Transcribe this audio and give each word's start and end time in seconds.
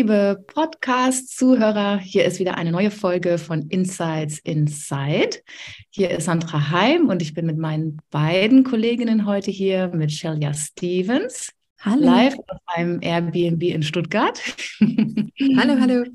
Liebe 0.00 0.42
Podcast-Zuhörer, 0.46 1.98
hier 1.98 2.24
ist 2.24 2.38
wieder 2.38 2.56
eine 2.56 2.72
neue 2.72 2.90
Folge 2.90 3.36
von 3.36 3.68
Insights 3.68 4.38
Inside. 4.38 5.42
Hier 5.90 6.10
ist 6.10 6.24
Sandra 6.24 6.70
Heim 6.70 7.10
und 7.10 7.20
ich 7.20 7.34
bin 7.34 7.44
mit 7.44 7.58
meinen 7.58 8.00
beiden 8.08 8.64
Kolleginnen 8.64 9.26
heute 9.26 9.50
hier 9.50 9.88
mit 9.88 10.10
Shelia 10.10 10.54
Stevens. 10.54 11.52
Hallo. 11.80 12.02
Live 12.02 12.34
auf 12.48 12.60
einem 12.64 13.02
Airbnb 13.02 13.62
in 13.62 13.82
Stuttgart. 13.82 14.40
hallo, 14.80 15.76
hallo. 15.78 16.06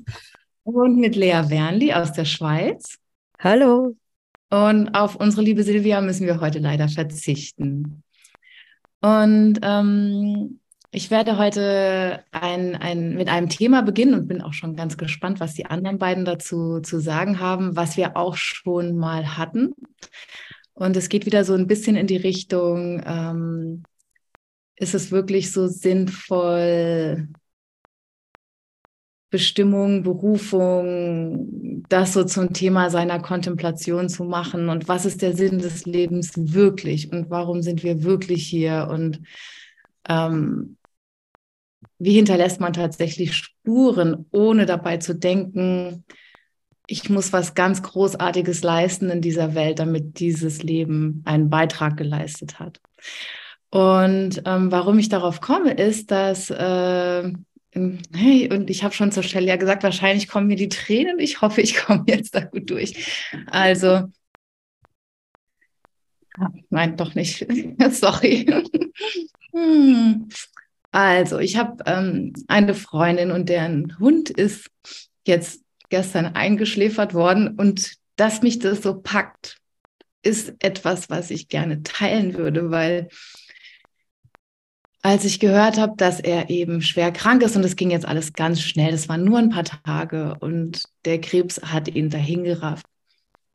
Und 0.64 0.96
mit 0.96 1.14
Lea 1.14 1.44
Wernli 1.46 1.92
aus 1.92 2.12
der 2.12 2.24
Schweiz. 2.24 2.98
Hallo. 3.38 3.96
Und 4.50 4.88
auf 4.96 5.14
unsere 5.14 5.42
liebe 5.42 5.62
Silvia 5.62 6.00
müssen 6.00 6.26
wir 6.26 6.40
heute 6.40 6.58
leider 6.58 6.88
verzichten. 6.88 8.02
Und 9.00 9.60
ähm, 9.62 10.58
ich 10.96 11.10
werde 11.10 11.36
heute 11.36 12.24
ein, 12.30 12.74
ein, 12.74 13.16
mit 13.16 13.28
einem 13.28 13.50
Thema 13.50 13.82
beginnen 13.82 14.14
und 14.14 14.28
bin 14.28 14.40
auch 14.40 14.54
schon 14.54 14.76
ganz 14.76 14.96
gespannt, 14.96 15.40
was 15.40 15.52
die 15.52 15.66
anderen 15.66 15.98
beiden 15.98 16.24
dazu 16.24 16.80
zu 16.80 17.00
sagen 17.00 17.38
haben, 17.38 17.76
was 17.76 17.98
wir 17.98 18.16
auch 18.16 18.36
schon 18.36 18.96
mal 18.96 19.36
hatten. 19.36 19.74
Und 20.72 20.96
es 20.96 21.10
geht 21.10 21.26
wieder 21.26 21.44
so 21.44 21.52
ein 21.52 21.66
bisschen 21.66 21.96
in 21.96 22.06
die 22.06 22.16
Richtung, 22.16 23.02
ähm, 23.04 23.82
ist 24.76 24.94
es 24.94 25.10
wirklich 25.10 25.52
so 25.52 25.66
sinnvoll, 25.66 27.28
Bestimmung, 29.28 30.02
Berufung, 30.02 31.84
das 31.90 32.14
so 32.14 32.24
zum 32.24 32.54
Thema 32.54 32.88
seiner 32.88 33.20
Kontemplation 33.20 34.08
zu 34.08 34.24
machen? 34.24 34.70
Und 34.70 34.88
was 34.88 35.04
ist 35.04 35.20
der 35.20 35.36
Sinn 35.36 35.58
des 35.58 35.84
Lebens 35.84 36.32
wirklich? 36.54 37.12
Und 37.12 37.28
warum 37.28 37.60
sind 37.60 37.82
wir 37.82 38.02
wirklich 38.02 38.46
hier? 38.46 38.88
Und 38.90 39.20
ähm, 40.08 40.78
wie 41.98 42.14
hinterlässt 42.14 42.60
man 42.60 42.72
tatsächlich 42.72 43.34
Spuren, 43.34 44.26
ohne 44.30 44.66
dabei 44.66 44.98
zu 44.98 45.14
denken, 45.14 46.04
ich 46.86 47.10
muss 47.10 47.32
was 47.32 47.54
ganz 47.54 47.82
Großartiges 47.82 48.62
leisten 48.62 49.10
in 49.10 49.20
dieser 49.20 49.54
Welt, 49.54 49.78
damit 49.78 50.20
dieses 50.20 50.62
Leben 50.62 51.22
einen 51.24 51.50
Beitrag 51.50 51.96
geleistet 51.96 52.60
hat. 52.60 52.80
Und 53.70 54.42
ähm, 54.44 54.70
warum 54.70 54.98
ich 54.98 55.08
darauf 55.08 55.40
komme, 55.40 55.72
ist, 55.72 56.10
dass, 56.10 56.50
äh, 56.50 57.32
hey, 58.14 58.48
und 58.52 58.70
ich 58.70 58.84
habe 58.84 58.94
schon 58.94 59.10
zur 59.10 59.24
Stelle 59.24 59.48
ja 59.48 59.56
gesagt, 59.56 59.82
wahrscheinlich 59.82 60.28
kommen 60.28 60.46
mir 60.46 60.56
die 60.56 60.68
Tränen. 60.68 61.18
Ich 61.18 61.40
hoffe, 61.40 61.60
ich 61.60 61.76
komme 61.76 62.04
jetzt 62.06 62.34
da 62.34 62.40
gut 62.40 62.70
durch. 62.70 63.28
Also, 63.50 64.04
nein, 66.70 66.96
doch 66.96 67.14
nicht. 67.14 67.46
Sorry. 67.90 68.46
hm. 69.52 70.28
Also, 70.96 71.38
ich 71.38 71.58
habe 71.58 71.84
ähm, 71.84 72.32
eine 72.48 72.72
Freundin 72.72 73.30
und 73.30 73.50
deren 73.50 73.98
Hund 73.98 74.30
ist 74.30 74.70
jetzt 75.26 75.60
gestern 75.90 76.24
eingeschläfert 76.24 77.12
worden 77.12 77.50
und 77.58 77.96
dass 78.16 78.40
mich 78.40 78.60
das 78.60 78.80
so 78.80 78.98
packt, 78.98 79.58
ist 80.22 80.54
etwas, 80.58 81.10
was 81.10 81.30
ich 81.30 81.48
gerne 81.48 81.82
teilen 81.82 82.32
würde, 82.38 82.70
weil 82.70 83.08
als 85.02 85.26
ich 85.26 85.38
gehört 85.38 85.76
habe, 85.76 85.92
dass 85.98 86.18
er 86.18 86.48
eben 86.48 86.80
schwer 86.80 87.12
krank 87.12 87.42
ist 87.42 87.56
und 87.56 87.64
es 87.64 87.76
ging 87.76 87.90
jetzt 87.90 88.06
alles 88.06 88.32
ganz 88.32 88.62
schnell, 88.62 88.92
das 88.92 89.06
waren 89.10 89.22
nur 89.22 89.38
ein 89.38 89.50
paar 89.50 89.64
Tage 89.64 90.38
und 90.40 90.84
der 91.04 91.20
Krebs 91.20 91.60
hat 91.60 91.88
ihn 91.88 92.08
dahingerafft. 92.08 92.86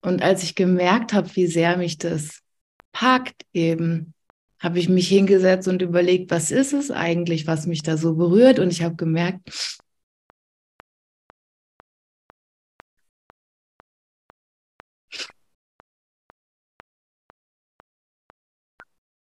Und 0.03 0.21
als 0.21 0.43
ich 0.43 0.53
gemerkt 0.53 1.11
habe, 1.11 1.35
wie 1.35 1.47
sehr 1.47 1.75
mich 1.77 1.97
das 1.97 2.43
packt 2.91 3.47
eben, 3.51 4.13
habe 4.61 4.79
ich 4.79 4.89
mich 4.89 5.07
hingesetzt 5.07 5.67
und 5.67 5.81
überlegt, 5.81 6.31
was 6.31 6.51
ist 6.51 6.73
es 6.73 6.91
eigentlich, 6.91 7.47
was 7.47 7.65
mich 7.67 7.81
da 7.83 7.97
so 7.97 8.15
berührt. 8.15 8.59
Und 8.59 8.71
ich 8.71 8.83
habe 8.83 8.95
gemerkt, 8.95 9.49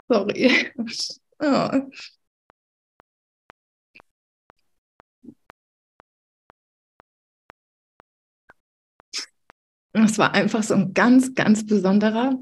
sorry. 0.10 0.72
Oh. 1.44 1.90
Es 9.94 10.20
war 10.20 10.34
einfach 10.36 10.62
so 10.62 10.76
ein 10.76 10.94
ganz, 10.94 11.34
ganz 11.34 11.66
besonderer 11.66 12.38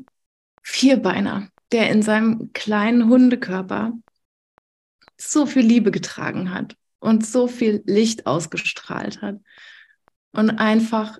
Vierbeiner 0.63 1.49
der 1.71 1.89
in 1.89 2.01
seinem 2.01 2.51
kleinen 2.53 3.09
Hundekörper 3.09 3.93
so 5.17 5.45
viel 5.45 5.65
Liebe 5.65 5.91
getragen 5.91 6.53
hat 6.53 6.75
und 6.99 7.25
so 7.25 7.47
viel 7.47 7.83
Licht 7.85 8.25
ausgestrahlt 8.25 9.21
hat 9.21 9.39
und 10.31 10.51
einfach 10.51 11.19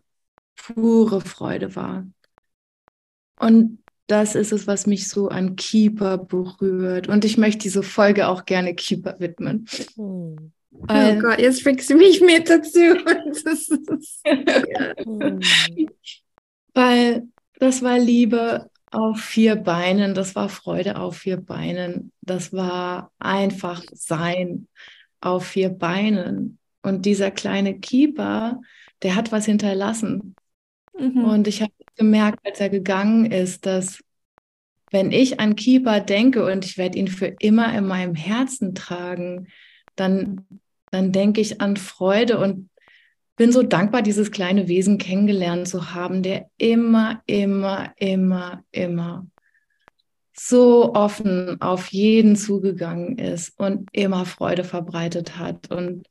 pure 0.55 1.21
Freude 1.21 1.75
war. 1.75 2.05
Und 3.39 3.79
das 4.07 4.35
ist 4.35 4.51
es, 4.51 4.67
was 4.67 4.87
mich 4.87 5.07
so 5.07 5.29
an 5.29 5.55
Keeper 5.55 6.17
berührt. 6.17 7.07
Und 7.07 7.25
ich 7.25 7.37
möchte 7.37 7.59
diese 7.59 7.83
Folge 7.83 8.27
auch 8.27 8.45
gerne 8.45 8.73
Keeper 8.73 9.19
widmen. 9.19 9.67
Oh, 9.97 10.35
oh 10.71 11.15
Gott, 11.19 11.39
jetzt 11.39 11.63
bringst 11.63 11.89
du 11.89 11.95
mich 11.95 12.19
mit 12.21 12.49
dazu. 12.49 12.79
Das 13.43 13.69
ist, 13.69 14.21
ja. 14.25 14.93
Weil 16.73 17.27
das 17.59 17.81
war 17.81 17.99
Liebe 17.99 18.69
auf 18.91 19.19
vier 19.19 19.55
Beinen, 19.55 20.13
das 20.13 20.35
war 20.35 20.49
Freude 20.49 20.97
auf 20.97 21.17
vier 21.17 21.37
Beinen, 21.37 22.11
das 22.21 22.53
war 22.53 23.11
einfach 23.19 23.83
Sein 23.93 24.67
auf 25.21 25.45
vier 25.45 25.69
Beinen. 25.69 26.57
Und 26.81 27.05
dieser 27.05 27.31
kleine 27.31 27.79
Keeper, 27.79 28.61
der 29.01 29.15
hat 29.15 29.31
was 29.31 29.45
hinterlassen. 29.45 30.35
Mhm. 30.97 31.23
Und 31.23 31.47
ich 31.47 31.61
habe 31.61 31.73
gemerkt, 31.95 32.39
als 32.45 32.59
er 32.59 32.69
gegangen 32.69 33.31
ist, 33.31 33.65
dass 33.65 33.99
wenn 34.91 35.11
ich 35.11 35.39
an 35.39 35.55
Keeper 35.55 35.99
denke 35.99 36.45
und 36.45 36.65
ich 36.65 36.77
werde 36.77 36.97
ihn 36.97 37.07
für 37.07 37.35
immer 37.39 37.77
in 37.77 37.85
meinem 37.85 38.15
Herzen 38.15 38.73
tragen, 38.73 39.47
dann, 39.95 40.45
dann 40.89 41.11
denke 41.11 41.41
ich 41.41 41.61
an 41.61 41.77
Freude 41.77 42.39
und 42.39 42.68
bin 43.39 43.51
so 43.53 43.63
dankbar, 43.63 44.01
dieses 44.01 44.31
kleine 44.31 44.67
Wesen 44.67 44.97
kennengelernt 44.97 45.69
zu 45.69 45.93
haben, 45.93 46.23
der 46.23 46.49
immer, 46.57 47.23
immer, 47.25 47.93
immer, 47.95 48.65
immer 48.69 49.25
so 50.33 50.93
offen 50.93 51.61
auf 51.61 51.87
jeden 51.87 52.35
zugegangen 52.35 53.17
ist 53.17 53.57
und 53.57 53.87
immer 53.93 54.25
Freude 54.25 54.65
verbreitet 54.65 55.37
hat. 55.37 55.71
Und, 55.71 56.05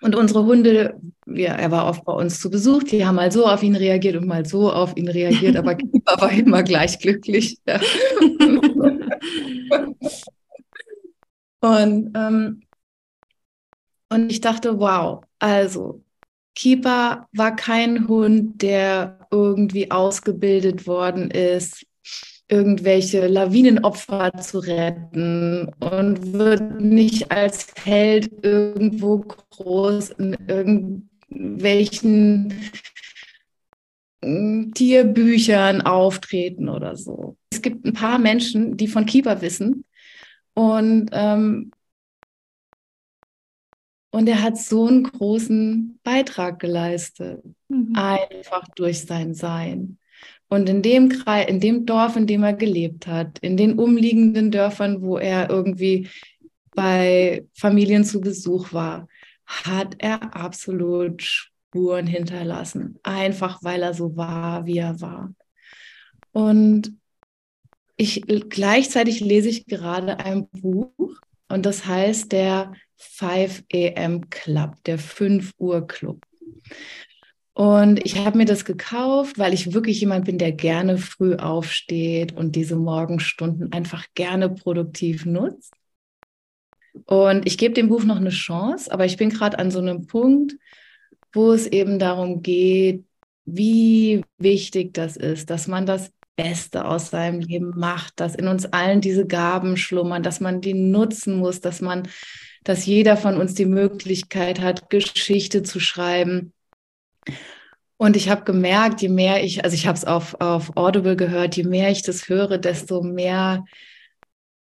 und 0.00 0.14
unsere 0.14 0.44
Hunde, 0.44 0.94
ja, 1.26 1.54
er 1.54 1.72
war 1.72 1.88
oft 1.88 2.04
bei 2.04 2.12
uns 2.12 2.38
zu 2.38 2.50
Besuch, 2.50 2.84
die 2.84 3.04
haben 3.04 3.16
mal 3.16 3.32
so 3.32 3.44
auf 3.44 3.64
ihn 3.64 3.74
reagiert 3.74 4.14
und 4.14 4.28
mal 4.28 4.46
so 4.46 4.70
auf 4.72 4.96
ihn 4.96 5.08
reagiert, 5.08 5.56
aber 5.56 5.74
Kiefer 5.74 5.90
war 6.20 6.30
immer 6.30 6.62
gleich 6.62 7.00
glücklich. 7.00 7.58
Ja. 7.66 7.80
und 11.60 12.12
ähm, 12.14 12.60
und 14.14 14.30
ich 14.30 14.40
dachte, 14.40 14.78
wow, 14.78 15.24
also 15.44 16.02
Keeper 16.54 17.28
war 17.32 17.54
kein 17.54 18.08
Hund, 18.08 18.62
der 18.62 19.26
irgendwie 19.30 19.90
ausgebildet 19.90 20.86
worden 20.86 21.30
ist, 21.30 21.84
irgendwelche 22.48 23.26
Lawinenopfer 23.26 24.32
zu 24.40 24.60
retten 24.60 25.68
und 25.80 26.32
wird 26.32 26.80
nicht 26.80 27.30
als 27.30 27.66
Held 27.84 28.30
irgendwo 28.42 29.18
groß 29.18 30.10
in 30.10 30.34
irgendwelchen 30.48 32.54
hm, 34.24 34.72
Tierbüchern 34.74 35.82
auftreten 35.82 36.70
oder 36.70 36.96
so. 36.96 37.36
Es 37.50 37.60
gibt 37.60 37.84
ein 37.84 37.92
paar 37.92 38.18
Menschen, 38.18 38.78
die 38.78 38.88
von 38.88 39.04
Keeper 39.04 39.42
wissen 39.42 39.84
und 40.54 41.10
ähm, 41.12 41.70
und 44.14 44.28
er 44.28 44.42
hat 44.42 44.56
so 44.56 44.86
einen 44.86 45.02
großen 45.02 45.98
Beitrag 46.04 46.60
geleistet, 46.60 47.42
mhm. 47.66 47.96
einfach 47.96 48.68
durch 48.76 49.00
sein 49.00 49.34
Sein. 49.34 49.98
Und 50.46 50.68
in 50.68 50.82
dem 50.82 51.08
Kreis, 51.08 51.48
in 51.48 51.58
dem 51.58 51.84
Dorf, 51.84 52.14
in 52.14 52.28
dem 52.28 52.44
er 52.44 52.52
gelebt 52.52 53.08
hat, 53.08 53.40
in 53.40 53.56
den 53.56 53.76
umliegenden 53.76 54.52
Dörfern, 54.52 55.02
wo 55.02 55.18
er 55.18 55.50
irgendwie 55.50 56.08
bei 56.76 57.44
Familien 57.54 58.04
zu 58.04 58.20
Besuch 58.20 58.72
war, 58.72 59.08
hat 59.46 59.96
er 59.98 60.36
absolut 60.36 61.20
Spuren 61.20 62.06
hinterlassen. 62.06 63.00
Einfach 63.02 63.64
weil 63.64 63.82
er 63.82 63.94
so 63.94 64.16
war, 64.16 64.64
wie 64.64 64.78
er 64.78 65.00
war. 65.00 65.34
Und 66.30 66.92
ich 67.96 68.22
gleichzeitig 68.48 69.18
lese 69.18 69.48
ich 69.48 69.66
gerade 69.66 70.20
ein 70.20 70.46
Buch 70.50 71.18
und 71.48 71.66
das 71.66 71.86
heißt 71.86 72.32
der 72.32 72.72
5 72.96 73.64
AM 73.72 74.28
Club, 74.30 74.76
der 74.86 74.98
5 74.98 75.52
Uhr 75.58 75.86
Club. 75.86 76.24
Und 77.52 78.04
ich 78.04 78.18
habe 78.18 78.36
mir 78.36 78.46
das 78.46 78.64
gekauft, 78.64 79.38
weil 79.38 79.54
ich 79.54 79.72
wirklich 79.72 80.00
jemand 80.00 80.24
bin, 80.24 80.38
der 80.38 80.50
gerne 80.50 80.98
früh 80.98 81.36
aufsteht 81.36 82.32
und 82.32 82.56
diese 82.56 82.74
Morgenstunden 82.74 83.72
einfach 83.72 84.06
gerne 84.14 84.50
produktiv 84.50 85.24
nutzt. 85.24 85.72
Und 87.06 87.46
ich 87.46 87.56
gebe 87.56 87.74
dem 87.74 87.88
Buch 87.88 88.04
noch 88.04 88.16
eine 88.16 88.30
Chance, 88.30 88.90
aber 88.90 89.04
ich 89.04 89.16
bin 89.16 89.30
gerade 89.30 89.58
an 89.58 89.70
so 89.70 89.78
einem 89.78 90.06
Punkt, 90.06 90.56
wo 91.32 91.52
es 91.52 91.66
eben 91.66 91.98
darum 91.98 92.42
geht, 92.42 93.04
wie 93.44 94.24
wichtig 94.38 94.94
das 94.94 95.16
ist, 95.16 95.50
dass 95.50 95.68
man 95.68 95.86
das 95.86 96.10
Beste 96.36 96.84
aus 96.84 97.10
seinem 97.10 97.40
Leben 97.40 97.72
macht, 97.76 98.18
dass 98.20 98.34
in 98.34 98.48
uns 98.48 98.66
allen 98.66 99.00
diese 99.00 99.26
Gaben 99.26 99.76
schlummern, 99.76 100.22
dass 100.22 100.40
man 100.40 100.60
die 100.60 100.74
nutzen 100.74 101.38
muss, 101.38 101.60
dass 101.60 101.80
man, 101.80 102.08
dass 102.64 102.86
jeder 102.86 103.16
von 103.16 103.36
uns 103.36 103.54
die 103.54 103.66
Möglichkeit 103.66 104.60
hat, 104.60 104.90
Geschichte 104.90 105.62
zu 105.62 105.80
schreiben, 105.80 106.52
und 107.96 108.16
ich 108.16 108.28
habe 108.28 108.44
gemerkt, 108.44 109.02
je 109.02 109.08
mehr 109.08 109.42
ich, 109.44 109.64
also 109.64 109.74
ich 109.74 109.86
habe 109.86 109.96
es 109.96 110.04
auf, 110.04 110.40
auf 110.40 110.76
Audible 110.76 111.16
gehört, 111.16 111.56
je 111.56 111.64
mehr 111.64 111.90
ich 111.90 112.02
das 112.02 112.28
höre, 112.28 112.58
desto 112.58 113.02
mehr 113.02 113.64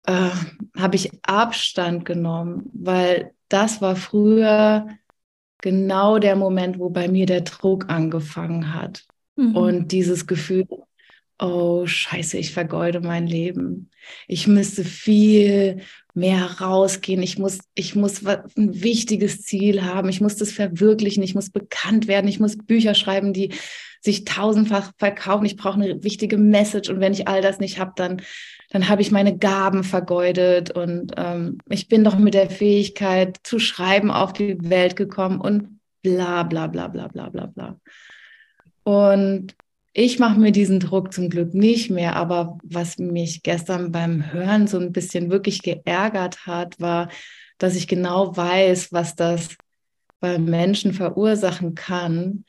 äh, 0.06 0.30
habe 0.78 0.96
ich 0.96 1.12
Abstand 1.24 2.06
genommen, 2.06 2.70
weil 2.74 3.32
das 3.48 3.82
war 3.82 3.96
früher 3.96 4.88
genau 5.62 6.20
der 6.20 6.36
Moment, 6.36 6.78
wo 6.80 6.90
bei 6.90 7.08
mir 7.08 7.26
der 7.26 7.42
Druck 7.42 7.90
angefangen 7.90 8.74
hat. 8.74 9.06
Mhm. 9.36 9.56
Und 9.56 9.92
dieses 9.92 10.28
Gefühl, 10.28 10.68
oh 11.42 11.86
scheiße, 11.88 12.38
ich 12.38 12.54
vergeude 12.54 13.02
mein 13.02 13.26
Leben. 13.28 13.90
Ich 14.28 14.48
müsste 14.48 14.84
viel 14.84 15.82
mehr 16.14 16.62
rausgehen. 16.62 17.24
Ich 17.24 17.40
muss, 17.40 17.60
ich 17.74 17.96
muss 17.96 18.24
ein 18.26 18.50
wichtiges 18.56 19.42
Ziel 19.42 19.84
haben. 19.84 20.10
Ich 20.10 20.22
muss 20.22 20.36
das 20.36 20.52
verwirklichen. 20.52 21.24
Ich 21.24 21.36
muss 21.36 21.50
bekannt 21.50 22.08
werden. 22.08 22.28
Ich 22.28 22.40
muss 22.40 22.58
Bücher 22.58 22.94
schreiben, 22.94 23.34
die 23.34 23.54
sich 24.02 24.26
tausendfach 24.26 24.92
verkaufen. 24.98 25.46
Ich 25.46 25.58
brauche 25.58 25.82
eine 25.82 26.04
wichtige 26.04 26.38
Message. 26.38 26.90
Und 26.90 27.00
wenn 27.00 27.14
ich 27.14 27.28
all 27.28 27.42
das 27.42 27.60
nicht 27.60 27.80
habe, 27.80 27.94
dann, 27.96 28.22
dann 28.70 28.88
habe 28.88 29.02
ich 29.02 29.12
meine 29.12 29.38
Gaben 29.38 29.84
vergeudet. 29.84 30.72
Und 30.72 31.14
ähm, 31.18 31.58
ich 31.70 31.88
bin 31.88 32.04
doch 32.04 32.18
mit 32.18 32.36
der 32.36 32.50
Fähigkeit 32.50 33.38
zu 33.44 33.58
schreiben 33.58 34.12
auf 34.12 34.34
die 34.34 34.58
Welt 34.70 34.96
gekommen 34.96 35.42
und 35.42 35.80
bla, 36.04 36.44
bla, 36.44 36.68
bla, 36.68 36.88
bla, 36.88 37.08
bla, 37.08 37.30
bla, 37.30 37.46
bla. 37.48 37.80
Und 38.84 39.56
ich 39.94 40.20
mache 40.20 40.40
mir 40.40 40.52
diesen 40.52 40.80
Druck 40.80 41.14
zum 41.14 41.30
Glück 41.30 41.54
nicht 41.54 41.90
mehr, 41.90 42.16
aber 42.16 42.58
was 42.64 42.98
mich 42.98 43.44
gestern 43.44 43.92
beim 43.92 44.32
Hören 44.32 44.68
so 44.68 44.80
ein 44.80 44.92
bisschen 44.92 45.30
wirklich 45.30 45.62
geärgert 45.62 46.46
hat, 46.46 46.80
war, 46.80 47.10
dass 47.58 47.76
ich 47.76 47.88
genau 47.88 48.36
weiß, 48.36 48.92
was 48.92 49.16
das 49.16 49.50
bei 50.20 50.38
Menschen 50.38 50.94
verursachen 50.94 51.76
kann, 51.76 52.46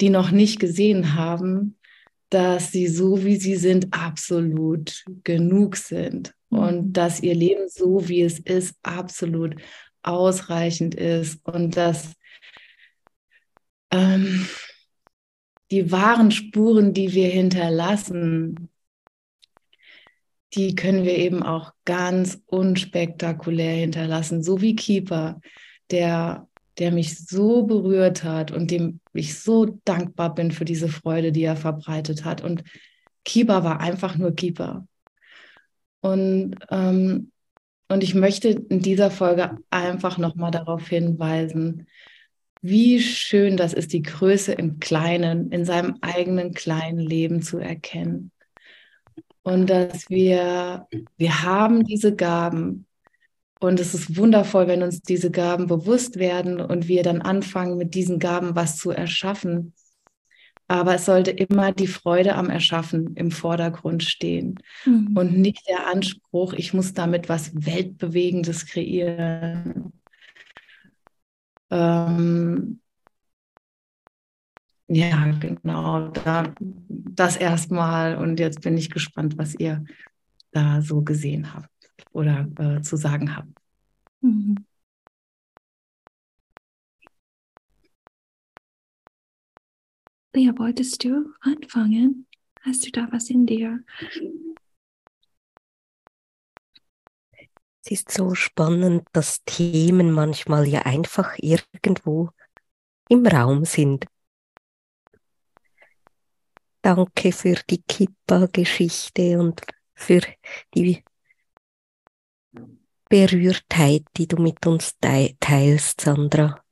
die 0.00 0.10
noch 0.10 0.30
nicht 0.30 0.60
gesehen 0.60 1.14
haben, 1.14 1.76
dass 2.30 2.72
sie 2.72 2.86
so, 2.88 3.24
wie 3.24 3.36
sie 3.36 3.56
sind, 3.56 3.92
absolut 3.92 5.04
genug 5.24 5.76
sind 5.76 6.34
und 6.48 6.86
mhm. 6.88 6.92
dass 6.92 7.20
ihr 7.20 7.34
Leben 7.34 7.68
so, 7.68 8.08
wie 8.08 8.22
es 8.22 8.38
ist, 8.38 8.74
absolut 8.82 9.56
ausreichend 10.02 10.94
ist 10.94 11.44
und 11.44 11.76
dass 11.76 12.12
ähm, 13.90 14.46
die 15.70 15.92
wahren 15.92 16.30
Spuren, 16.30 16.94
die 16.94 17.12
wir 17.12 17.28
hinterlassen, 17.28 18.70
die 20.54 20.74
können 20.74 21.04
wir 21.04 21.16
eben 21.16 21.42
auch 21.42 21.72
ganz 21.84 22.40
unspektakulär 22.46 23.74
hinterlassen, 23.74 24.42
so 24.42 24.62
wie 24.62 24.74
Keeper, 24.74 25.40
der, 25.90 26.48
der 26.78 26.90
mich 26.90 27.26
so 27.26 27.64
berührt 27.64 28.24
hat 28.24 28.50
und 28.50 28.70
dem 28.70 29.00
ich 29.12 29.38
so 29.38 29.78
dankbar 29.84 30.34
bin 30.34 30.50
für 30.50 30.64
diese 30.64 30.88
Freude, 30.88 31.32
die 31.32 31.42
er 31.42 31.56
verbreitet 31.56 32.24
hat. 32.24 32.42
Und 32.42 32.64
Keeper 33.24 33.62
war 33.62 33.80
einfach 33.80 34.16
nur 34.16 34.34
Keeper. 34.34 34.86
Und, 36.00 36.56
ähm, 36.70 37.32
und 37.88 38.02
ich 38.02 38.14
möchte 38.14 38.48
in 38.48 38.80
dieser 38.80 39.10
Folge 39.10 39.58
einfach 39.70 40.16
nochmal 40.16 40.50
darauf 40.50 40.88
hinweisen, 40.88 41.86
wie 42.62 43.00
schön 43.00 43.56
das 43.56 43.72
ist, 43.72 43.92
die 43.92 44.02
Größe 44.02 44.52
im 44.52 44.80
Kleinen, 44.80 45.50
in 45.50 45.64
seinem 45.64 45.96
eigenen 46.00 46.52
kleinen 46.52 46.98
Leben 46.98 47.42
zu 47.42 47.58
erkennen. 47.58 48.32
Und 49.42 49.70
dass 49.70 50.10
wir, 50.10 50.86
wir 51.16 51.42
haben 51.42 51.84
diese 51.84 52.14
Gaben. 52.14 52.86
Und 53.60 53.80
es 53.80 53.94
ist 53.94 54.16
wundervoll, 54.16 54.68
wenn 54.68 54.82
uns 54.82 55.00
diese 55.00 55.30
Gaben 55.30 55.66
bewusst 55.66 56.18
werden 56.18 56.60
und 56.60 56.86
wir 56.86 57.02
dann 57.02 57.22
anfangen, 57.22 57.78
mit 57.78 57.94
diesen 57.94 58.18
Gaben 58.18 58.54
was 58.54 58.76
zu 58.76 58.90
erschaffen. 58.90 59.72
Aber 60.68 60.96
es 60.96 61.06
sollte 61.06 61.30
immer 61.30 61.72
die 61.72 61.86
Freude 61.86 62.34
am 62.34 62.50
Erschaffen 62.50 63.16
im 63.16 63.30
Vordergrund 63.30 64.04
stehen 64.04 64.56
mhm. 64.84 65.16
und 65.16 65.38
nicht 65.38 65.66
der 65.66 65.86
Anspruch, 65.86 66.52
ich 66.52 66.74
muss 66.74 66.92
damit 66.92 67.30
was 67.30 67.50
Weltbewegendes 67.54 68.66
kreieren. 68.66 69.94
Ähm, 71.70 72.80
ja, 74.88 75.32
genau, 75.38 76.08
da, 76.08 76.54
das 76.58 77.36
erstmal. 77.36 78.16
Und 78.16 78.40
jetzt 78.40 78.62
bin 78.62 78.76
ich 78.78 78.90
gespannt, 78.90 79.36
was 79.36 79.54
ihr 79.54 79.84
da 80.52 80.80
so 80.80 81.02
gesehen 81.02 81.52
habt 81.54 81.70
oder 82.12 82.48
äh, 82.58 82.80
zu 82.82 82.96
sagen 82.96 83.36
habt. 83.36 83.48
Mhm. 84.22 84.64
Lea, 90.34 90.52
wolltest 90.56 91.04
du 91.04 91.32
anfangen? 91.40 92.26
Hast 92.60 92.86
du 92.86 92.90
da 92.90 93.08
was 93.10 93.30
in 93.30 93.46
dir? 93.46 93.80
Es 97.90 98.00
ist 98.00 98.12
so 98.12 98.34
spannend, 98.34 99.08
dass 99.14 99.42
Themen 99.46 100.10
manchmal 100.10 100.68
ja 100.68 100.82
einfach 100.82 101.36
irgendwo 101.38 102.28
im 103.08 103.26
Raum 103.26 103.64
sind. 103.64 104.04
Danke 106.82 107.32
für 107.32 107.54
die 107.70 107.80
Kippa-Geschichte 107.80 109.38
und 109.38 109.62
für 109.94 110.20
die 110.74 111.02
Berührtheit, 113.08 114.04
die 114.18 114.28
du 114.28 114.36
mit 114.36 114.66
uns 114.66 114.94
teilst, 115.40 116.02
Sandra. 116.02 116.62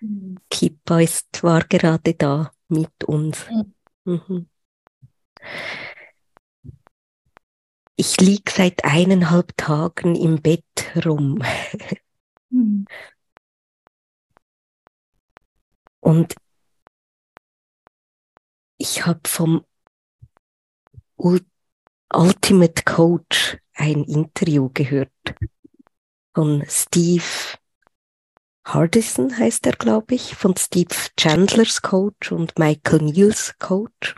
Mhm. 0.00 0.36
Kippa 0.50 1.00
ist, 1.00 1.42
war 1.42 1.64
gerade 1.64 2.12
da 2.12 2.52
mit 2.68 3.04
uns. 3.04 3.46
Mhm. 3.50 3.72
Mhm. 4.04 4.48
Ich 8.00 8.20
lieg 8.20 8.48
seit 8.50 8.84
eineinhalb 8.84 9.56
Tagen 9.56 10.14
im 10.14 10.40
Bett 10.40 10.64
rum. 11.04 11.42
Hm. 12.50 12.86
Und 16.00 16.34
ich 18.78 19.04
habe 19.04 19.20
vom 19.26 19.66
Ultimate 21.18 22.84
Coach 22.84 23.58
ein 23.74 24.04
Interview 24.04 24.70
gehört 24.72 25.10
von 26.34 26.64
Steve 26.68 27.58
Hardison 28.64 29.36
heißt 29.36 29.66
er, 29.66 29.72
glaube 29.72 30.14
ich, 30.14 30.36
von 30.36 30.56
Steve 30.56 30.94
Chandlers 31.16 31.82
Coach 31.82 32.32
und 32.32 32.58
Michael 32.58 33.02
Neals 33.02 33.58
Coach. 33.58 34.14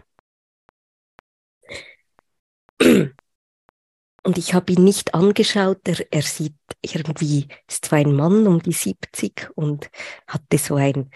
Und 4.22 4.38
ich 4.38 4.54
habe 4.54 4.72
ihn 4.72 4.84
nicht 4.84 5.14
angeschaut. 5.14 5.80
Er, 5.84 6.12
er 6.12 6.22
sieht 6.22 6.56
irgendwie, 6.82 7.48
ist 7.68 7.86
zwar 7.86 8.00
ein 8.00 8.14
Mann 8.14 8.46
um 8.46 8.62
die 8.62 8.72
70 8.72 9.50
und 9.54 9.90
hatte 10.26 10.58
so 10.58 10.76
ein, 10.76 11.10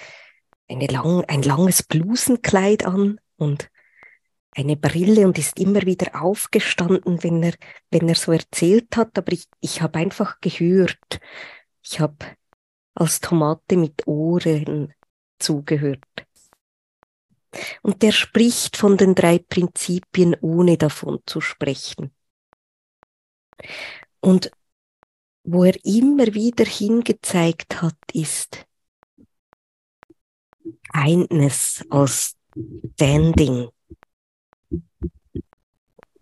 eine 0.68 0.86
lang, 0.86 1.24
ein 1.26 1.42
langes 1.42 1.82
Blusenkleid 1.82 2.86
an 2.86 3.20
und 3.36 3.70
eine 4.56 4.76
Brille 4.76 5.26
und 5.26 5.38
ist 5.38 5.58
immer 5.58 5.82
wieder 5.82 6.22
aufgestanden, 6.22 7.22
wenn 7.22 7.42
er, 7.42 7.54
wenn 7.90 8.08
er 8.08 8.14
so 8.14 8.32
erzählt 8.32 8.96
hat. 8.96 9.18
Aber 9.18 9.32
ich, 9.32 9.46
ich 9.60 9.82
habe 9.82 9.98
einfach 9.98 10.40
gehört. 10.40 11.20
Ich 11.82 12.00
habe 12.00 12.16
als 12.94 13.20
Tomate 13.20 13.76
mit 13.76 14.06
Ohren 14.06 14.94
zugehört. 15.38 16.04
Und 17.82 18.02
der 18.02 18.12
spricht 18.12 18.76
von 18.76 18.96
den 18.96 19.14
drei 19.14 19.38
Prinzipien, 19.38 20.36
ohne 20.40 20.76
davon 20.76 21.20
zu 21.26 21.40
sprechen. 21.40 22.13
Und 24.20 24.50
wo 25.44 25.64
er 25.64 25.76
immer 25.84 26.32
wieder 26.34 26.64
hingezeigt 26.64 27.82
hat, 27.82 27.98
ist 28.12 28.66
Kindness 30.92 31.84
als 31.90 32.36
Standing. 32.94 33.68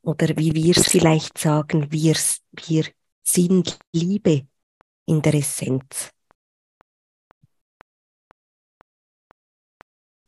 Oder 0.03 0.37
wie 0.37 0.53
wir 0.55 0.77
es 0.77 0.89
vielleicht 0.89 1.39
sagen, 1.39 1.93
wir, 1.93 2.17
wir 2.53 2.87
sind 3.23 3.79
Liebe 3.93 4.49
in 5.07 5.23
der 5.23 5.35
Essenz. 5.35 6.11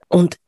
Und 0.08 0.38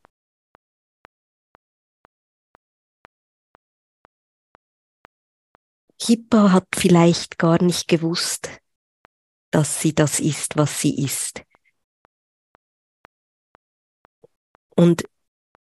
Hippa 6.06 6.52
hat 6.52 6.68
vielleicht 6.74 7.38
gar 7.38 7.60
nicht 7.60 7.88
gewusst, 7.88 8.48
dass 9.50 9.80
sie 9.80 9.94
das 9.94 10.20
ist, 10.20 10.56
was 10.56 10.80
sie 10.80 11.04
ist. 11.04 11.42
Und 14.76 15.08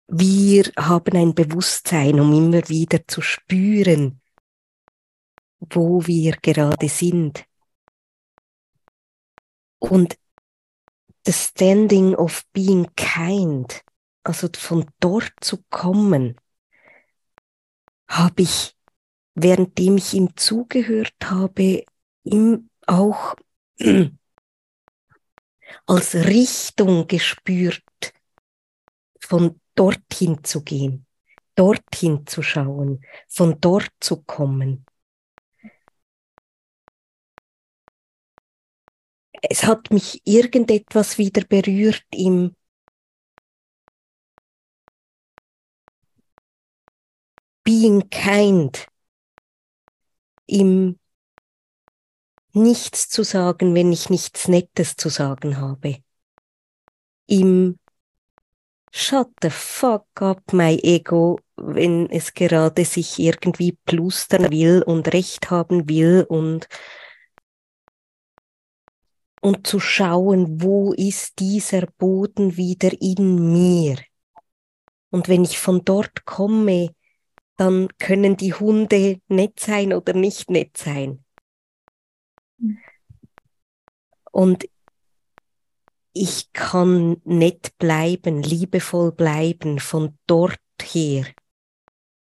wir 0.07 0.71
haben 0.77 1.17
ein 1.17 1.35
Bewusstsein, 1.35 2.19
um 2.19 2.33
immer 2.33 2.69
wieder 2.69 3.05
zu 3.07 3.21
spüren, 3.21 4.21
wo 5.59 6.05
wir 6.07 6.37
gerade 6.37 6.87
sind. 6.87 7.43
Und 9.79 10.17
the 11.25 11.33
standing 11.33 12.15
of 12.15 12.45
being 12.53 12.87
kind, 12.95 13.83
also 14.23 14.47
von 14.55 14.89
dort 14.99 15.33
zu 15.41 15.63
kommen, 15.69 16.39
habe 18.07 18.41
ich 18.43 18.75
währenddem 19.41 19.97
ich 19.97 20.13
ihm 20.13 20.35
zugehört 20.35 21.15
habe, 21.23 21.83
ihm 22.23 22.69
auch 22.87 23.35
als 25.85 26.15
Richtung 26.15 27.07
gespürt, 27.07 27.83
von 29.19 29.59
dorthin 29.75 30.43
zu 30.43 30.63
gehen, 30.63 31.05
dorthin 31.55 32.25
zu 32.25 32.41
schauen, 32.41 33.05
von 33.27 33.59
dort 33.61 33.91
zu 33.99 34.23
kommen. 34.23 34.85
Es 39.41 39.63
hat 39.63 39.91
mich 39.91 40.21
irgendetwas 40.25 41.17
wieder 41.17 41.43
berührt 41.45 42.03
im 42.11 42.55
Being 47.63 48.09
kind, 48.09 48.88
ihm 50.49 50.99
nichts 52.53 53.09
zu 53.09 53.23
sagen, 53.23 53.75
wenn 53.75 53.91
ich 53.91 54.09
nichts 54.09 54.47
Nettes 54.47 54.95
zu 54.95 55.09
sagen 55.09 55.57
habe. 55.57 55.97
Ihm 57.27 57.77
Shut 58.91 59.29
the 59.43 59.51
fuck 59.51 60.07
up, 60.19 60.51
my 60.51 60.75
ego, 60.81 61.39
wenn 61.55 62.09
es 62.09 62.33
gerade 62.33 62.85
sich 62.85 63.19
irgendwie 63.19 63.77
plustern 63.85 64.49
will 64.51 64.81
und 64.81 65.13
Recht 65.13 65.51
haben 65.51 65.87
will 65.87 66.25
und 66.27 66.67
und 69.41 69.67
zu 69.67 69.79
schauen, 69.79 70.61
wo 70.61 70.91
ist 70.91 71.39
dieser 71.39 71.85
Boden 71.97 72.57
wieder 72.57 72.91
in 72.99 73.51
mir. 73.53 73.97
Und 75.11 75.29
wenn 75.29 75.43
ich 75.43 75.59
von 75.59 75.85
dort 75.85 76.25
komme, 76.25 76.93
dann 77.59 77.89
können 77.97 78.37
die 78.37 78.53
Hunde 78.53 79.19
nett 79.27 79.59
sein 79.59 79.91
oder 79.91 80.13
nicht 80.13 80.49
nett 80.49 80.77
sein. 80.77 81.25
Und 84.31 84.69
ich 86.13 86.53
kann 86.53 87.17
nett 87.25 87.77
bleiben, 87.77 88.41
liebevoll 88.41 89.11
bleiben, 89.11 89.79
von 89.79 90.17
dort 90.25 90.57
her 90.81 91.25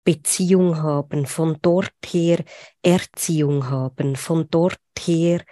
Beziehung 0.05 0.77
haben, 0.81 1.25
von 1.25 1.57
dort 1.61 1.91
her 2.05 2.41
Erziehung 2.81 3.69
haben, 3.69 4.15
von 4.15 4.49
dort 4.49 4.79
her 4.97 5.43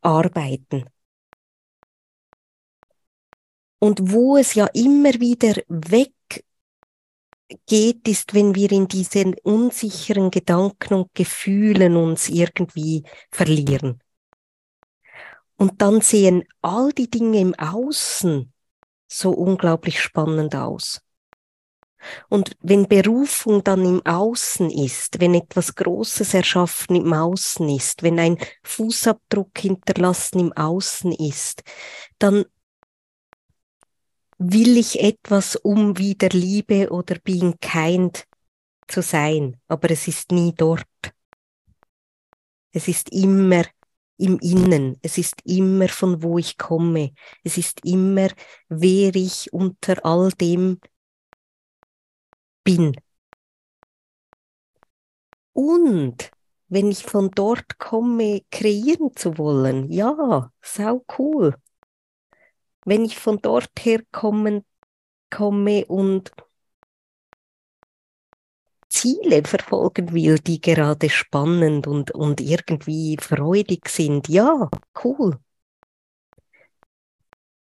arbeiten. 0.00 0.86
Und 3.78 4.10
wo 4.10 4.36
es 4.38 4.54
ja 4.54 4.66
immer 4.74 5.12
wieder 5.20 5.62
weg 5.68 6.14
geht, 7.66 8.08
ist, 8.08 8.34
wenn 8.34 8.54
wir 8.54 8.70
in 8.72 8.88
diesen 8.88 9.34
unsicheren 9.42 10.30
Gedanken 10.30 10.94
und 10.94 11.14
Gefühlen 11.14 11.96
uns 11.96 12.28
irgendwie 12.28 13.04
verlieren. 13.30 14.00
Und 15.56 15.80
dann 15.80 16.00
sehen 16.00 16.44
all 16.62 16.92
die 16.92 17.10
Dinge 17.10 17.40
im 17.40 17.54
Außen 17.54 18.52
so 19.06 19.30
unglaublich 19.30 20.00
spannend 20.00 20.54
aus. 20.56 21.00
Und 22.28 22.56
wenn 22.60 22.86
Berufung 22.86 23.64
dann 23.64 23.84
im 23.84 24.04
Außen 24.04 24.70
ist, 24.70 25.20
wenn 25.20 25.34
etwas 25.34 25.74
Großes 25.74 26.34
erschaffen 26.34 26.96
im 26.96 27.12
Außen 27.12 27.68
ist, 27.68 28.02
wenn 28.02 28.18
ein 28.18 28.36
Fußabdruck 28.62 29.58
hinterlassen 29.58 30.40
im 30.40 30.52
Außen 30.52 31.12
ist, 31.12 31.62
dann 32.18 32.44
will 34.52 34.76
ich 34.76 35.00
etwas, 35.00 35.56
um 35.56 35.96
wieder 35.96 36.28
Liebe 36.28 36.90
oder 36.90 37.18
being 37.18 37.58
kind 37.60 38.26
zu 38.88 39.00
sein, 39.00 39.58
aber 39.68 39.90
es 39.90 40.06
ist 40.06 40.32
nie 40.32 40.52
dort. 40.54 40.84
Es 42.72 42.88
ist 42.88 43.10
immer 43.10 43.64
im 44.18 44.38
Innen, 44.40 44.98
es 45.02 45.16
ist 45.18 45.36
immer 45.44 45.88
von 45.88 46.22
wo 46.22 46.38
ich 46.38 46.58
komme, 46.58 47.12
es 47.42 47.56
ist 47.56 47.84
immer, 47.84 48.28
wer 48.68 49.14
ich 49.14 49.52
unter 49.52 50.04
all 50.04 50.30
dem 50.32 50.78
bin. 52.64 52.94
Und 55.52 56.30
wenn 56.68 56.90
ich 56.90 57.04
von 57.04 57.30
dort 57.30 57.78
komme, 57.78 58.42
kreieren 58.50 59.14
zu 59.16 59.38
wollen, 59.38 59.90
ja, 59.90 60.52
sau 60.60 61.04
cool 61.18 61.54
wenn 62.84 63.04
ich 63.04 63.18
von 63.18 63.40
dort 63.40 63.70
her 63.80 64.00
kommen, 64.12 64.64
komme 65.30 65.86
und 65.86 66.32
Ziele 68.88 69.42
verfolgen 69.44 70.14
will, 70.14 70.38
die 70.38 70.58
gerade 70.60 71.10
spannend 71.10 71.86
und, 71.86 72.12
und 72.12 72.40
irgendwie 72.40 73.16
freudig 73.20 73.88
sind, 73.90 74.28
ja, 74.28 74.70
cool. 75.04 75.38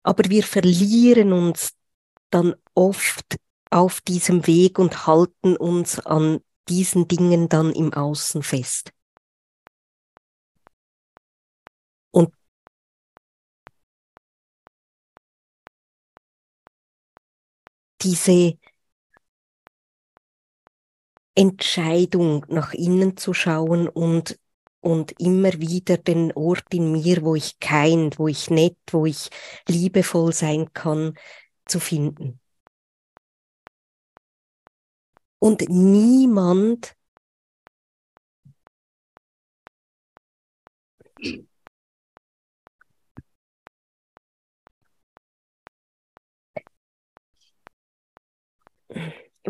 Aber 0.02 0.24
wir 0.28 0.42
verlieren 0.42 1.32
uns 1.32 1.74
dann 2.30 2.54
oft 2.74 3.36
auf 3.70 4.00
diesem 4.00 4.46
Weg 4.46 4.78
und 4.78 5.06
halten 5.06 5.56
uns 5.56 6.00
an 6.00 6.40
diesen 6.68 7.08
Dingen 7.08 7.48
dann 7.48 7.72
im 7.72 7.92
Außen 7.92 8.42
fest. 8.42 8.92
Diese 18.02 18.58
Entscheidung, 21.34 22.44
nach 22.48 22.74
innen 22.74 23.16
zu 23.16 23.32
schauen 23.32 23.88
und, 23.88 24.38
und 24.80 25.12
immer 25.20 25.52
wieder 25.54 25.96
den 25.96 26.32
Ort 26.32 26.74
in 26.74 26.92
mir, 26.92 27.22
wo 27.22 27.34
ich 27.36 27.58
kind, 27.60 28.18
wo 28.18 28.28
ich 28.28 28.50
nett, 28.50 28.76
wo 28.90 29.06
ich 29.06 29.30
liebevoll 29.68 30.32
sein 30.32 30.72
kann, 30.72 31.14
zu 31.66 31.80
finden. 31.80 32.40
Und 35.38 35.68
niemand 35.68 36.96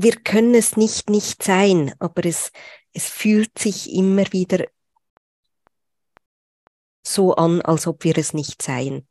wir 0.01 0.13
können 0.17 0.55
es 0.55 0.77
nicht 0.77 1.11
nicht 1.11 1.43
sein, 1.43 1.95
aber 1.99 2.25
es, 2.25 2.53
es 2.93 3.09
fühlt 3.09 3.59
sich 3.59 3.93
immer 3.93 4.33
wieder 4.33 4.67
so 7.03 7.35
an, 7.35 7.63
als 7.63 7.87
ob 7.87 8.05
wir 8.05 8.17
es 8.19 8.35
nicht 8.35 8.63
seien. 8.63 9.07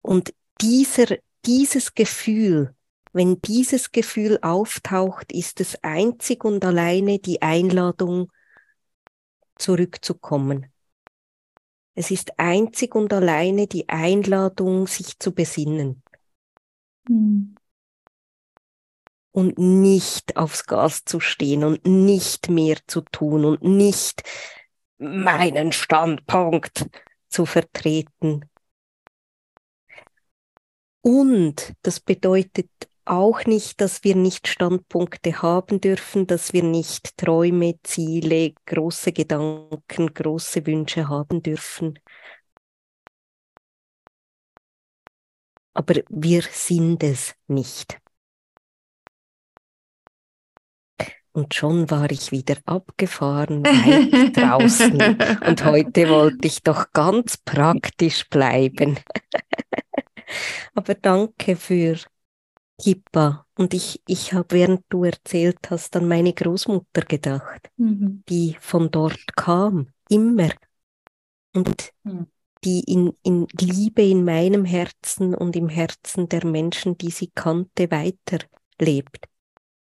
Und 0.00 0.32
dieser, 0.60 1.16
dieses 1.44 1.94
Gefühl, 1.94 2.74
wenn 3.12 3.40
dieses 3.42 3.90
Gefühl 3.90 4.38
auftaucht, 4.42 5.32
ist 5.32 5.60
es 5.60 5.82
einzig 5.82 6.44
und 6.44 6.64
alleine 6.64 7.18
die 7.18 7.42
Einladung, 7.42 8.30
zurückzukommen. 9.56 10.72
Es 11.96 12.12
ist 12.12 12.38
einzig 12.38 12.94
und 12.94 13.12
alleine 13.12 13.66
die 13.66 13.88
Einladung, 13.88 14.86
sich 14.86 15.18
zu 15.18 15.34
besinnen. 15.34 16.02
Mhm 17.08 17.56
und 19.38 19.56
nicht 19.56 20.36
aufs 20.36 20.66
Gas 20.66 21.04
zu 21.04 21.20
stehen 21.20 21.62
und 21.62 21.86
nicht 21.86 22.48
mehr 22.48 22.78
zu 22.88 23.02
tun 23.02 23.44
und 23.44 23.62
nicht 23.62 24.24
meinen 24.98 25.70
Standpunkt 25.70 26.88
zu 27.28 27.46
vertreten. 27.46 28.50
Und 31.02 31.72
das 31.82 32.00
bedeutet 32.00 32.68
auch 33.04 33.44
nicht, 33.44 33.80
dass 33.80 34.02
wir 34.02 34.16
nicht 34.16 34.48
Standpunkte 34.48 35.40
haben 35.40 35.80
dürfen, 35.80 36.26
dass 36.26 36.52
wir 36.52 36.64
nicht 36.64 37.16
Träume, 37.16 37.78
Ziele, 37.84 38.54
große 38.66 39.12
Gedanken, 39.12 40.12
große 40.14 40.66
Wünsche 40.66 41.08
haben 41.08 41.44
dürfen. 41.44 42.00
Aber 45.74 45.94
wir 46.08 46.42
sind 46.42 47.04
es 47.04 47.36
nicht. 47.46 48.00
Und 51.38 51.54
schon 51.54 51.88
war 51.88 52.10
ich 52.10 52.32
wieder 52.32 52.56
abgefahren, 52.66 53.62
weit 53.64 54.36
draußen. 54.36 55.00
Und 55.46 55.64
heute 55.64 56.08
wollte 56.08 56.48
ich 56.48 56.64
doch 56.64 56.90
ganz 56.92 57.36
praktisch 57.36 58.28
bleiben. 58.28 58.98
Aber 60.74 60.94
danke 60.96 61.54
für 61.54 61.96
Kippa. 62.76 63.46
Und 63.56 63.72
ich, 63.72 64.02
ich 64.08 64.32
habe, 64.32 64.48
während 64.50 64.82
du 64.88 65.04
erzählt 65.04 65.70
hast, 65.70 65.94
an 65.94 66.08
meine 66.08 66.32
Großmutter 66.32 67.02
gedacht, 67.02 67.70
mhm. 67.76 68.24
die 68.28 68.56
von 68.58 68.90
dort 68.90 69.36
kam, 69.36 69.90
immer. 70.08 70.50
Und 71.54 71.92
mhm. 72.02 72.26
die 72.64 72.80
in, 72.80 73.12
in 73.22 73.46
Liebe 73.60 74.02
in 74.02 74.24
meinem 74.24 74.64
Herzen 74.64 75.36
und 75.36 75.54
im 75.54 75.68
Herzen 75.68 76.28
der 76.28 76.44
Menschen, 76.44 76.98
die 76.98 77.12
sie 77.12 77.30
kannte, 77.32 77.92
weiterlebt. 77.92 79.28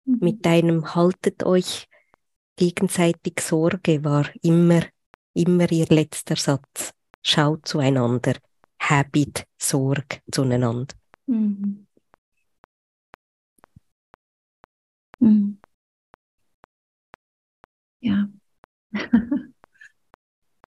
Mit 0.06 0.46
deinem 0.46 0.96
Haltet 0.96 1.44
euch 1.44 1.88
gegenseitig 2.58 3.42
Sorge 3.42 4.04
war 4.04 4.30
immer, 4.42 4.82
immer 5.34 5.72
ihr 5.72 5.88
letzter 5.88 6.36
Satz. 6.36 6.92
Schaut 7.24 7.68
zueinander, 7.68 8.36
habit 8.80 9.46
Sorge 9.58 10.20
zueinander. 10.32 10.94
Mhm. 11.28 11.88
Mhm. 15.20 15.58
Ja. 18.02 18.30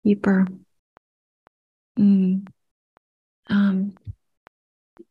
Deeper. 0.04 0.46
Mhm. 1.96 2.44
Ähm. 3.50 3.94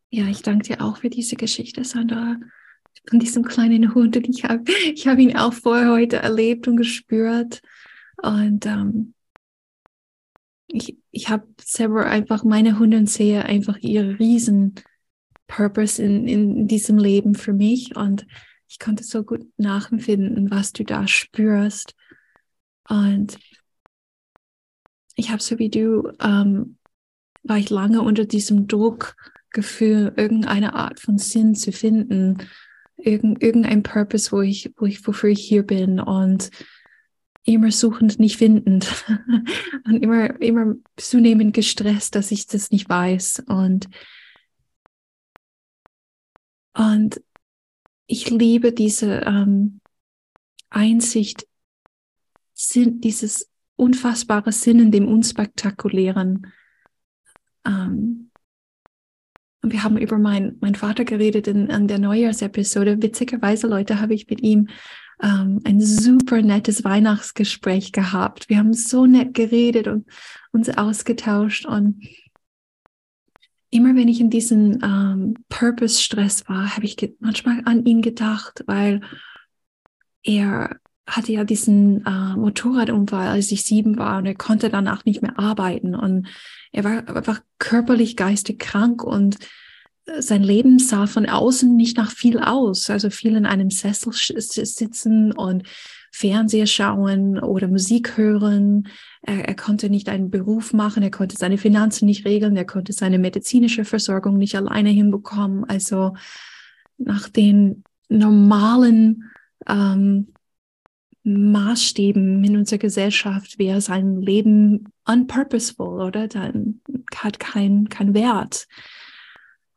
Ja, 0.09 0.25
ich 0.27 0.41
danke 0.41 0.67
dir 0.67 0.81
auch 0.81 0.97
für 0.97 1.09
diese 1.09 1.35
Geschichte, 1.35 1.83
Sandra 1.83 2.37
von 3.09 3.19
diesem 3.19 3.43
kleinen 3.43 3.93
Hund. 3.93 4.17
Und 4.17 4.27
ich 4.27 4.43
habe 4.43 4.63
ich 4.93 5.07
hab 5.07 5.19
ihn 5.19 5.35
auch 5.35 5.53
vorher 5.53 5.91
heute 5.91 6.17
erlebt 6.17 6.67
und 6.67 6.77
gespürt. 6.77 7.61
Und 8.21 8.65
ähm, 8.65 9.13
ich, 10.67 10.97
ich 11.11 11.29
habe 11.29 11.47
selber 11.61 12.05
einfach 12.05 12.43
meine 12.43 12.79
Hunde 12.79 12.97
und 12.97 13.09
sehe 13.09 13.45
einfach 13.45 13.77
ihre 13.77 14.19
riesen 14.19 14.75
Purpose 15.47 16.01
in, 16.01 16.27
in 16.27 16.67
diesem 16.67 16.97
Leben 16.97 17.35
für 17.35 17.53
mich. 17.53 17.95
Und 17.95 18.25
ich 18.67 18.79
konnte 18.79 19.03
so 19.03 19.23
gut 19.23 19.47
nachempfinden, 19.57 20.51
was 20.51 20.73
du 20.73 20.83
da 20.83 21.07
spürst. 21.07 21.95
Und 22.89 23.37
ich 25.15 25.31
habe 25.31 25.41
so 25.41 25.57
wie 25.57 25.69
du, 25.69 26.11
ähm, 26.19 26.77
war 27.43 27.57
ich 27.57 27.69
lange 27.69 28.01
unter 28.01 28.25
diesem 28.25 28.67
Druckgefühl, 28.67 30.13
irgendeine 30.17 30.73
Art 30.73 30.99
von 30.99 31.17
Sinn 31.17 31.55
zu 31.55 31.71
finden 31.71 32.37
irgend, 32.97 33.41
irgendein 33.41 33.83
Purpose, 33.83 34.31
wo 34.31 34.41
ich, 34.41 34.73
wo 34.77 34.85
ich, 34.85 35.05
wofür 35.07 35.29
ich 35.29 35.41
hier 35.41 35.63
bin 35.63 35.99
und 35.99 36.49
immer 37.43 37.71
suchend, 37.71 38.19
nicht 38.19 38.37
findend 38.37 39.05
und 39.85 40.03
immer, 40.03 40.41
immer 40.41 40.75
zunehmend 40.97 41.53
gestresst, 41.53 42.15
dass 42.15 42.31
ich 42.31 42.47
das 42.47 42.71
nicht 42.71 42.89
weiß 42.89 43.43
und, 43.47 43.87
und 46.73 47.21
ich 48.07 48.29
liebe 48.29 48.73
diese 48.73 49.21
ähm, 49.25 49.79
Einsicht, 50.69 51.47
Sinn, 52.53 53.01
dieses 53.01 53.49
unfassbare 53.75 54.51
Sinn 54.51 54.79
in 54.79 54.91
dem 54.91 55.07
Unspektakulären. 55.07 56.51
Ähm, 57.65 58.26
und 59.61 59.73
wir 59.73 59.83
haben 59.83 59.97
über 59.97 60.17
meinen 60.17 60.57
mein 60.61 60.75
Vater 60.75 61.03
geredet 61.03 61.47
in, 61.47 61.67
in 61.67 61.87
der 61.87 61.99
Neujahrsepisode. 61.99 63.01
Witzigerweise, 63.01 63.67
Leute, 63.67 63.99
habe 63.99 64.13
ich 64.13 64.29
mit 64.29 64.41
ihm 64.41 64.69
ähm, 65.21 65.61
ein 65.63 65.81
super 65.81 66.41
nettes 66.41 66.83
Weihnachtsgespräch 66.83 67.91
gehabt. 67.91 68.49
Wir 68.49 68.57
haben 68.59 68.73
so 68.73 69.05
nett 69.05 69.33
geredet 69.33 69.87
und 69.87 70.05
uns 70.51 70.69
ausgetauscht. 70.69 71.65
Und 71.65 72.03
immer 73.69 73.95
wenn 73.95 74.07
ich 74.07 74.19
in 74.19 74.29
diesem 74.29 74.79
ähm, 74.83 75.33
Purpose-Stress 75.49 76.47
war, 76.47 76.75
habe 76.75 76.85
ich 76.85 77.15
manchmal 77.19 77.61
an 77.65 77.85
ihn 77.85 78.01
gedacht, 78.01 78.63
weil 78.67 79.01
er 80.23 80.77
hatte 81.07 81.31
ja 81.31 81.45
diesen 81.45 82.05
äh, 82.05 82.35
Motorradunfall, 82.35 83.29
als 83.29 83.51
ich 83.51 83.63
sieben 83.63 83.97
war 83.97 84.17
und 84.17 84.25
er 84.25 84.35
konnte 84.35 84.69
danach 84.69 85.05
nicht 85.05 85.21
mehr 85.21 85.39
arbeiten 85.39 85.95
und 85.95 86.27
er 86.73 86.83
war 86.83 87.15
einfach 87.15 87.41
körperlich, 87.59 88.17
geistig 88.17 88.59
krank 88.59 89.03
und 89.03 89.37
äh, 90.05 90.21
sein 90.21 90.43
Leben 90.43 90.79
sah 90.79 91.07
von 91.07 91.27
außen 91.27 91.75
nicht 91.75 91.97
nach 91.97 92.11
viel 92.11 92.39
aus. 92.39 92.89
Also 92.89 93.09
viel 93.09 93.35
in 93.35 93.45
einem 93.45 93.69
Sessel 93.69 94.11
sitzen 94.13 95.31
und 95.31 95.63
Fernseher 96.11 96.67
schauen 96.67 97.39
oder 97.39 97.67
Musik 97.67 98.17
hören. 98.17 98.87
Er, 99.21 99.47
er, 99.47 99.55
konnte 99.55 99.89
nicht 99.89 100.09
einen 100.09 100.29
Beruf 100.29 100.73
machen, 100.73 101.03
er 101.03 101.11
konnte 101.11 101.37
seine 101.37 101.57
Finanzen 101.57 102.05
nicht 102.05 102.25
regeln, 102.25 102.55
er 102.57 102.65
konnte 102.65 102.91
seine 102.91 103.19
medizinische 103.19 103.85
Versorgung 103.85 104.37
nicht 104.37 104.55
alleine 104.55 104.89
hinbekommen. 104.89 105.63
Also 105.65 106.15
nach 106.97 107.29
den 107.29 107.83
normalen 108.09 109.31
ähm, 109.67 110.33
Maßstäben 111.27 112.43
in 112.43 112.55
unserer 112.55 112.79
Gesellschaft 112.79 113.59
wäre 113.59 113.81
sein 113.81 114.21
Leben 114.21 114.93
unpurposeful, 115.05 116.01
oder? 116.01 116.27
Dann 116.27 116.81
hat 117.15 117.39
kein, 117.39 117.89
kein 117.89 118.13
Wert. 118.13 118.67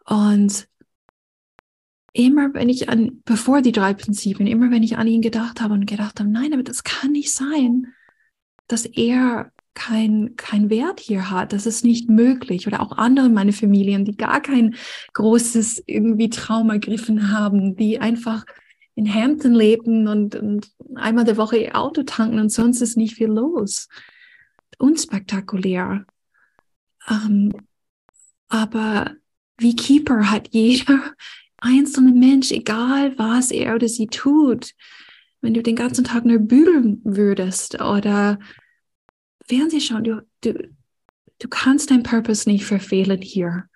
Und 0.06 0.68
immer 2.12 2.54
wenn 2.54 2.68
ich 2.68 2.88
an, 2.88 3.22
bevor 3.24 3.62
die 3.62 3.72
drei 3.72 3.94
Prinzipien, 3.94 4.46
immer 4.46 4.70
wenn 4.70 4.82
ich 4.82 4.96
an 4.96 5.08
ihn 5.08 5.22
gedacht 5.22 5.60
habe 5.60 5.74
und 5.74 5.86
gedacht 5.86 6.20
habe, 6.20 6.30
nein, 6.30 6.52
aber 6.52 6.62
das 6.62 6.84
kann 6.84 7.12
nicht 7.12 7.32
sein, 7.32 7.88
dass 8.68 8.86
er 8.86 9.50
kein, 9.74 10.34
kein 10.36 10.70
Wert 10.70 11.00
hier 11.00 11.30
hat. 11.30 11.52
Das 11.52 11.66
ist 11.66 11.84
nicht 11.84 12.08
möglich. 12.08 12.66
Oder 12.66 12.80
auch 12.80 12.92
andere 12.92 13.28
meine 13.28 13.52
Familien, 13.52 14.04
die 14.04 14.16
gar 14.16 14.40
kein 14.40 14.74
großes 15.14 15.82
irgendwie 15.86 16.30
Traum 16.30 16.70
ergriffen 16.70 17.32
haben, 17.32 17.76
die 17.76 17.98
einfach 17.98 18.44
in 18.94 19.12
Hampton 19.12 19.54
leben 19.54 20.08
und, 20.08 20.34
und 20.34 20.70
einmal 20.96 21.24
der 21.24 21.36
Woche 21.36 21.58
ihr 21.58 21.76
Auto 21.76 22.02
tanken 22.02 22.38
und 22.38 22.50
sonst 22.50 22.80
ist 22.80 22.96
nicht 22.96 23.14
viel 23.14 23.28
los. 23.28 23.88
Unspektakulär. 24.78 26.06
Ähm, 27.08 27.52
aber 28.48 29.14
wie 29.58 29.76
Keeper 29.76 30.30
hat 30.30 30.48
jeder 30.50 31.14
einzelne 31.58 32.12
Mensch, 32.12 32.50
egal 32.50 33.18
was 33.18 33.50
er 33.50 33.74
oder 33.74 33.88
sie 33.88 34.06
tut, 34.06 34.72
wenn 35.40 35.54
du 35.54 35.62
den 35.62 35.76
ganzen 35.76 36.04
Tag 36.04 36.24
nur 36.24 36.38
bügeln 36.38 37.00
würdest 37.04 37.80
oder 37.80 38.38
Fernseh 39.46 39.80
schauen, 39.80 40.04
du, 40.04 40.26
du, 40.42 40.70
du 41.38 41.48
kannst 41.48 41.90
dein 41.90 42.02
Purpose 42.02 42.48
nicht 42.48 42.64
verfehlen 42.64 43.22
hier 43.22 43.69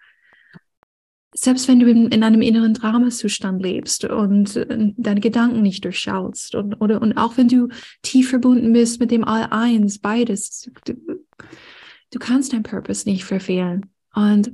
selbst 1.34 1.66
wenn 1.66 1.80
du 1.80 1.90
in, 1.90 2.08
in 2.08 2.22
einem 2.22 2.40
inneren 2.40 2.74
Dramazustand 2.74 3.60
lebst 3.60 4.04
und 4.04 4.56
äh, 4.56 4.92
deine 4.96 5.20
Gedanken 5.20 5.62
nicht 5.62 5.84
durchschaust 5.84 6.54
und, 6.54 6.80
oder, 6.80 7.02
und 7.02 7.18
auch 7.18 7.36
wenn 7.36 7.48
du 7.48 7.68
tief 8.02 8.30
verbunden 8.30 8.72
bist 8.72 9.00
mit 9.00 9.10
dem 9.10 9.24
All-Eins, 9.24 9.98
beides, 9.98 10.70
du, 10.84 10.94
du 12.10 12.18
kannst 12.20 12.52
dein 12.52 12.62
Purpose 12.62 13.08
nicht 13.08 13.24
verfehlen. 13.24 13.86
Und 14.14 14.52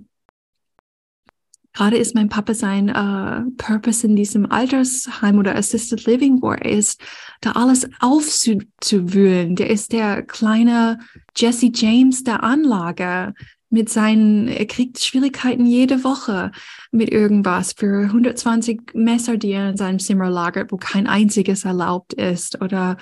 gerade 1.74 1.98
ist 1.98 2.14
mein 2.14 2.30
Papa 2.30 2.54
sein 2.54 2.88
uh, 2.88 3.50
Purpose 3.58 4.06
in 4.06 4.16
diesem 4.16 4.50
Altersheim 4.50 5.38
oder 5.38 5.54
Assisted 5.56 6.06
Living, 6.06 6.40
wo 6.40 6.52
er 6.52 6.64
ist, 6.64 7.02
da 7.42 7.52
alles 7.52 7.86
aufzuwühlen. 8.00 9.54
Der 9.54 9.68
ist 9.68 9.92
der 9.92 10.22
kleine 10.22 10.98
Jesse 11.36 11.70
James 11.74 12.24
der 12.24 12.42
Anlage, 12.42 13.34
mit 13.70 13.88
seinen, 13.88 14.48
er 14.48 14.66
kriegt 14.66 14.98
Schwierigkeiten 14.98 15.64
jede 15.64 16.02
Woche 16.02 16.50
mit 16.90 17.10
irgendwas 17.10 17.72
für 17.72 18.04
120 18.04 18.94
Messer, 18.94 19.36
die 19.36 19.52
er 19.52 19.70
in 19.70 19.76
seinem 19.76 20.00
Zimmer 20.00 20.28
lagert, 20.28 20.72
wo 20.72 20.76
kein 20.76 21.06
einziges 21.06 21.64
erlaubt 21.64 22.12
ist 22.12 22.60
oder 22.60 22.96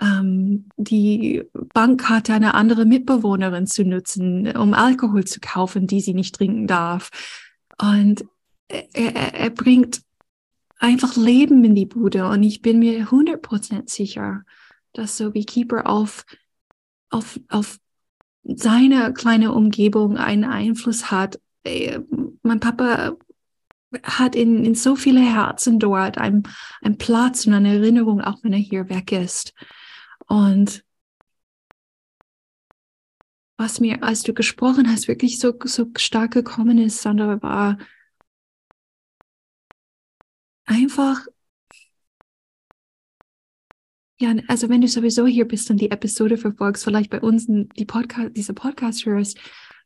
ähm, 0.00 0.68
die 0.76 1.42
Bankkarte 1.52 2.34
einer 2.34 2.54
anderen 2.54 2.88
Mitbewohnerin 2.88 3.66
zu 3.66 3.84
nutzen, 3.84 4.54
um 4.56 4.74
Alkohol 4.74 5.24
zu 5.24 5.40
kaufen, 5.40 5.86
die 5.86 6.00
sie 6.00 6.14
nicht 6.14 6.34
trinken 6.34 6.66
darf. 6.66 7.10
Und 7.80 8.24
er, 8.68 9.34
er, 9.34 9.50
bringt 9.50 10.02
einfach 10.78 11.16
leben 11.16 11.64
in 11.64 11.74
die 11.74 11.86
Bude. 11.86 12.26
Und 12.28 12.42
ich 12.42 12.62
bin 12.62 12.78
mir 12.78 13.08
100% 13.08 13.90
sicher, 13.90 14.42
dass 14.92 15.16
so 15.16 15.34
wie 15.34 15.44
Keeper 15.44 15.86
auf, 15.86 16.24
auf, 17.10 17.38
auf 17.48 17.78
seine 18.44 19.12
kleine 19.12 19.52
Umgebung 19.52 20.16
einen 20.16 20.44
Einfluss 20.44 21.10
hat. 21.10 21.40
Äh, 21.64 22.00
mein 22.42 22.60
Papa 22.60 23.16
hat 24.02 24.34
in, 24.34 24.64
in 24.64 24.74
so 24.74 24.96
viele 24.96 25.20
Herzen 25.20 25.78
dort 25.78 26.18
einen, 26.18 26.44
einen 26.80 26.98
Platz 26.98 27.46
und 27.46 27.54
eine 27.54 27.74
Erinnerung, 27.74 28.20
auch 28.20 28.42
wenn 28.42 28.52
er 28.52 28.58
hier 28.58 28.88
weg 28.88 29.12
ist. 29.12 29.54
Und 30.26 30.84
was 33.58 33.80
mir, 33.80 34.02
als 34.02 34.22
du 34.22 34.32
gesprochen 34.34 34.90
hast, 34.90 35.08
wirklich 35.08 35.38
so, 35.38 35.54
so 35.64 35.86
stark 35.96 36.32
gekommen 36.32 36.78
ist, 36.78 37.02
Sandra, 37.02 37.40
war 37.42 37.78
einfach, 40.64 41.26
ja, 44.22 44.34
also 44.46 44.68
wenn 44.68 44.80
du 44.80 44.88
sowieso 44.88 45.26
hier 45.26 45.46
bist 45.46 45.68
und 45.70 45.80
die 45.80 45.90
Episode 45.90 46.36
verfolgst, 46.36 46.84
vielleicht 46.84 47.10
bei 47.10 47.20
uns 47.20 47.46
die 47.48 47.84
Podcast, 47.84 48.30
diese 48.36 48.54
Podcast 48.54 49.04
hörst, 49.04 49.38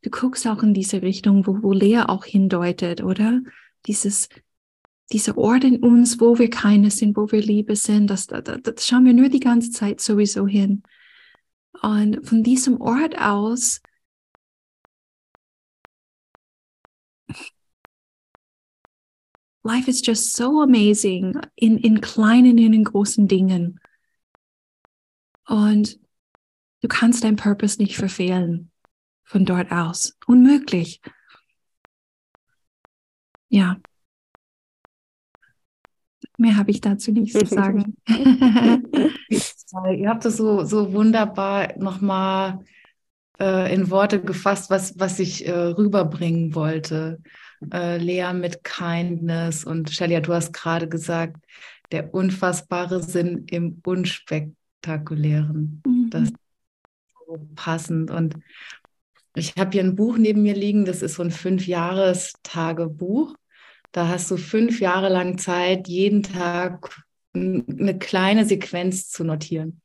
du 0.03 0.11
guckst 0.11 0.47
auch 0.47 0.63
in 0.63 0.75
diese 0.75 1.01
Richtung, 1.01 1.47
wo, 1.47 1.63
wo 1.63 1.73
Lea 1.73 2.03
auch 2.07 2.25
hindeutet, 2.25 3.03
oder? 3.03 3.41
Dieses, 3.87 4.29
dieser 5.11 5.39
Ort 5.39 5.65
in 5.65 5.83
uns, 5.83 6.21
wo 6.21 6.39
wir 6.39 6.51
keine 6.51 6.91
sind, 6.91 7.17
wo 7.17 7.33
wir 7.33 7.41
Liebe 7.41 7.77
sind, 7.77 8.09
das, 8.09 8.27
das, 8.27 8.43
das 8.63 8.87
schauen 8.87 9.07
wir 9.07 9.15
nur 9.15 9.31
die 9.31 9.41
ganze 9.41 9.71
Zeit 9.71 10.01
sowieso 10.03 10.47
hin. 10.47 10.83
Und 11.81 12.27
von 12.27 12.43
diesem 12.43 12.79
Ort 12.81 13.19
aus 13.19 13.81
life 19.63 19.89
is 19.89 20.03
just 20.07 20.37
so 20.37 20.61
amazing 20.61 21.41
in, 21.57 21.79
in 21.79 22.03
kleinen 22.03 22.59
und 22.59 22.75
in 22.75 22.85
großen 22.85 23.29
Dingen. 23.29 23.81
Und 25.47 25.99
du 26.83 26.89
kannst 26.89 27.25
dein 27.25 27.37
Purpose 27.37 27.81
nicht 27.81 27.97
verfehlen 27.97 28.71
von 29.25 29.45
dort 29.45 29.73
aus. 29.73 30.17
Unmöglich. 30.27 31.01
Ja. 33.49 33.77
Mehr 36.39 36.57
habe 36.57 36.71
ich 36.71 36.81
dazu 36.81 37.13
nicht 37.13 37.33
zu 37.33 37.47
sagen. 37.47 37.97
Ihr 38.09 40.09
habt 40.09 40.25
das 40.25 40.37
so, 40.37 40.65
so 40.65 40.93
wunderbar 40.93 41.77
nochmal 41.79 42.61
äh, 43.41 43.75
in 43.75 43.91
Worte 43.91 44.21
gefasst, 44.21 44.71
was, 44.71 44.99
was 44.99 45.19
ich 45.19 45.47
äh, 45.47 45.53
rüberbringen 45.53 46.55
wollte. 46.55 47.21
Äh, 47.73 47.99
Lea 47.99 48.33
mit 48.35 48.65
Kindness 48.65 49.65
und 49.65 49.91
Shelia, 49.91 50.21
du 50.21 50.35
hast 50.35 50.53
gerade 50.53 50.89
gesagt, 50.89 51.37
der 51.91 52.13
unfassbare 52.13 53.03
Sinn 53.03 53.47
im 53.49 53.81
Unspektakulären. 54.87 55.83
Mhm. 55.85 56.11
Das 56.11 56.23
ist 56.25 56.35
so 57.27 57.41
passend. 57.55 58.11
Und 58.11 58.37
ich 59.35 59.55
habe 59.57 59.71
hier 59.73 59.83
ein 59.83 59.97
Buch 59.97 60.17
neben 60.17 60.43
mir 60.43 60.55
liegen, 60.55 60.85
das 60.85 61.03
ist 61.03 61.17
so 61.17 61.23
ein 61.23 61.31
Fünf-Jahres-Tagebuch. 61.31 63.35
Da 63.93 64.09
hast 64.09 64.31
du 64.31 64.37
fünf 64.37 64.81
Jahre 64.81 65.09
lang 65.09 65.39
Zeit, 65.39 65.89
jeden 65.89 66.23
Tag 66.23 67.03
eine 67.35 67.99
kleine 67.99 68.45
Sequenz 68.45 69.11
zu 69.11 69.25
notieren. 69.25 69.81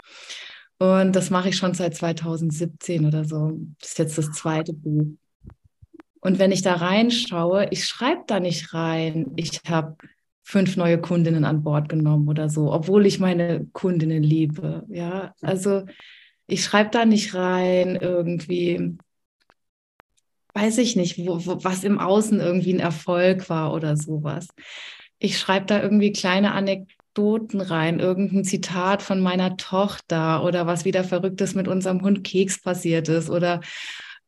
Und 0.79 1.15
das 1.15 1.29
mache 1.29 1.49
ich 1.49 1.57
schon 1.57 1.73
seit 1.73 1.95
2017 1.95 3.05
oder 3.05 3.25
so. 3.25 3.59
Das 3.79 3.91
ist 3.91 3.99
jetzt 3.99 4.17
das 4.17 4.31
zweite 4.31 4.73
Buch. 4.73 5.07
Und 6.21 6.39
wenn 6.39 6.51
ich 6.51 6.61
da 6.61 6.75
reinschaue, 6.75 7.67
ich 7.71 7.87
schreibe 7.87 8.23
da 8.27 8.39
nicht 8.39 8.73
rein, 8.73 9.31
ich 9.35 9.61
habe 9.67 9.95
fünf 10.43 10.75
neue 10.77 10.99
Kundinnen 10.99 11.45
an 11.45 11.63
Bord 11.63 11.89
genommen 11.89 12.27
oder 12.27 12.49
so, 12.49 12.71
obwohl 12.71 13.05
ich 13.05 13.19
meine 13.19 13.67
Kundinnen 13.73 14.23
liebe. 14.23 14.83
Ja, 14.89 15.33
also 15.41 15.85
ich 16.47 16.63
schreibe 16.63 16.89
da 16.91 17.05
nicht 17.05 17.33
rein 17.33 17.95
irgendwie, 17.95 18.97
weiß 20.53 20.79
ich 20.79 20.95
nicht, 20.95 21.17
wo, 21.19 21.45
wo, 21.45 21.63
was 21.63 21.83
im 21.83 21.99
Außen 21.99 22.39
irgendwie 22.39 22.73
ein 22.73 22.79
Erfolg 22.79 23.49
war 23.49 23.73
oder 23.73 23.95
sowas. 23.95 24.47
Ich 25.19 25.37
schreibe 25.37 25.67
da 25.67 25.81
irgendwie 25.81 26.11
kleine 26.11 26.53
Anekdoten 26.53 27.61
rein, 27.61 27.99
irgendein 27.99 28.43
Zitat 28.43 29.01
von 29.01 29.21
meiner 29.21 29.55
Tochter 29.57 30.43
oder 30.43 30.65
was 30.67 30.83
wieder 30.83 31.03
Verrücktes 31.03 31.55
mit 31.55 31.67
unserem 31.67 32.01
Hund 32.01 32.23
Keks 32.23 32.61
passiert 32.61 33.07
ist 33.07 33.29
oder 33.29 33.61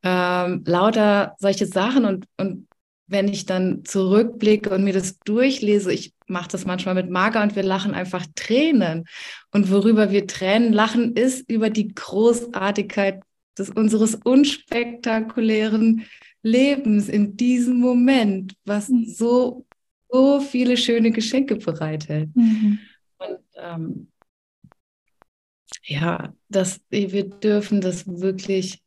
ähm, 0.03 0.63
lauter 0.65 1.35
solche 1.39 1.65
Sachen 1.65 2.05
und, 2.05 2.25
und 2.37 2.67
wenn 3.07 3.27
ich 3.27 3.45
dann 3.45 3.83
zurückblicke 3.85 4.69
und 4.69 4.83
mir 4.83 4.93
das 4.93 5.19
durchlese, 5.19 5.91
ich 5.91 6.13
mache 6.27 6.49
das 6.49 6.65
manchmal 6.65 6.95
mit 6.95 7.09
Marga 7.09 7.43
und 7.43 7.55
wir 7.55 7.63
lachen 7.63 7.93
einfach 7.93 8.25
Tränen. 8.35 9.05
Und 9.51 9.69
worüber 9.71 10.11
wir 10.11 10.27
Tränen 10.27 10.73
lachen, 10.73 11.13
ist 11.13 11.49
über 11.49 11.69
die 11.69 11.93
Großartigkeit 11.93 13.21
des 13.57 13.69
unseres 13.69 14.15
unspektakulären 14.15 16.05
Lebens 16.41 17.07
in 17.07 17.37
diesem 17.37 17.77
Moment, 17.77 18.55
was 18.65 18.89
mhm. 18.89 19.05
so, 19.05 19.65
so 20.09 20.39
viele 20.41 20.77
schöne 20.77 21.11
Geschenke 21.11 21.55
bereithält. 21.55 22.35
Mhm. 22.35 22.79
Und 23.17 23.39
ähm, 23.55 24.07
ja, 25.83 26.33
das, 26.49 26.81
wir 26.89 27.29
dürfen 27.29 27.81
das 27.81 28.05
wirklich 28.07 28.82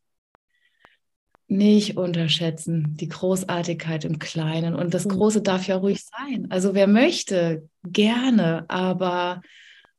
nicht 1.48 1.96
unterschätzen, 1.96 2.96
die 2.96 3.08
Großartigkeit 3.08 4.04
im 4.04 4.18
Kleinen. 4.18 4.74
Und 4.74 4.94
das 4.94 5.06
Große 5.08 5.42
darf 5.42 5.66
ja 5.66 5.76
ruhig 5.76 6.04
sein. 6.04 6.46
Also 6.50 6.74
wer 6.74 6.88
möchte, 6.88 7.68
gerne, 7.84 8.64
aber 8.68 9.42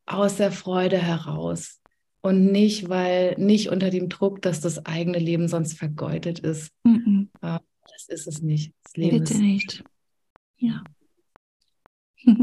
aus 0.06 0.36
der 0.38 0.52
Freude 0.52 0.98
heraus. 0.98 1.82
Und 2.22 2.52
nicht, 2.52 2.90
weil 2.90 3.36
nicht 3.38 3.70
unter 3.70 3.90
dem 3.90 4.10
Druck, 4.10 4.42
dass 4.42 4.60
das 4.60 4.86
eigene 4.86 5.20
Leben 5.20 5.48
sonst 5.48 5.78
vergeudet 5.78 6.40
ist. 6.40 6.74
Mhm. 6.84 7.30
Das 7.42 7.62
ist 8.10 8.28
es 8.28 8.42
nicht. 8.42 8.74
Das 8.84 8.98
Leben 8.98 9.20
Bitte 9.20 9.34
ist 9.34 9.40
nicht. 9.40 9.84
Ja. 10.58 10.84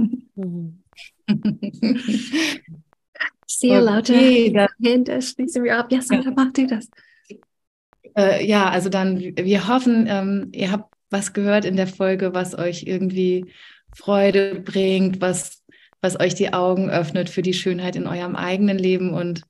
Sehr 3.47 3.83
okay, 3.83 4.49
lauter 4.49 4.69
Hände 4.83 5.21
schließen 5.21 5.65
wir 5.65 5.79
ab. 5.79 5.93
Ja, 5.93 6.01
Sandra, 6.01 6.31
ja. 6.31 6.35
mach 6.37 6.53
dir 6.53 6.67
das. 6.67 6.89
Äh, 8.17 8.47
ja, 8.47 8.69
also 8.69 8.89
dann, 8.89 9.19
wir 9.19 9.69
hoffen, 9.69 10.07
ähm, 10.09 10.49
ihr 10.53 10.71
habt 10.71 10.95
was 11.11 11.33
gehört 11.33 11.65
in 11.65 11.77
der 11.77 11.87
Folge, 11.87 12.35
was 12.35 12.57
euch 12.59 12.85
irgendwie 12.87 13.47
Freude 13.95 14.57
bringt, 14.61 15.21
was, 15.21 15.63
was 16.01 16.19
euch 16.19 16.35
die 16.35 16.53
Augen 16.53 16.91
öffnet 16.91 17.31
für 17.31 17.43
die 17.43 17.55
Schönheit 17.55 17.97
in 17.97 18.07
eurem 18.07 18.37
eigenen 18.37 18.79
Leben. 18.79 19.15
Und 19.15 19.43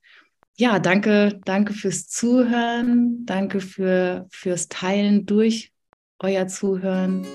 ja, 0.57 0.79
danke, 0.79 1.41
danke 1.45 1.73
fürs 1.73 2.07
Zuhören, 2.07 3.25
danke 3.25 3.61
für, 3.61 4.27
fürs 4.31 4.69
Teilen 4.69 5.27
durch 5.27 5.73
euer 6.21 6.47
Zuhören. 6.47 7.27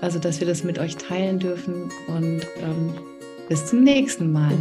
Also, 0.00 0.18
dass 0.18 0.40
wir 0.40 0.46
das 0.46 0.64
mit 0.64 0.78
euch 0.78 0.96
teilen 0.96 1.38
dürfen. 1.38 1.90
Und 2.06 2.42
ähm, 2.62 2.94
bis 3.48 3.66
zum 3.66 3.82
nächsten 3.82 4.32
Mal. 4.32 4.56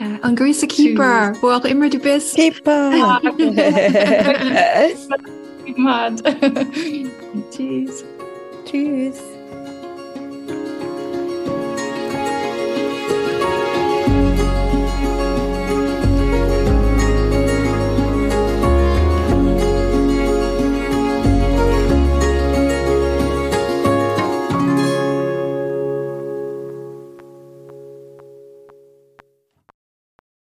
Ja, 0.00 0.26
und 0.26 0.36
grüße 0.36 0.66
Keeper, 0.66 1.32
Tschüss. 1.32 1.42
wo 1.42 1.50
auch 1.50 1.64
immer 1.64 1.90
du 1.90 1.98
bist. 1.98 2.34
Keeper. 2.34 2.90
Ja. 5.76 6.10
Tschüss. 7.50 8.04
Tschüss. 8.64 9.18